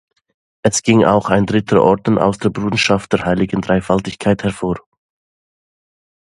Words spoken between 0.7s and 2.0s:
ging auch ein dritter